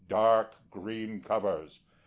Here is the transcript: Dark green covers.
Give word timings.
Dark 0.09 0.55
green 0.71 1.19
covers. 1.21 1.79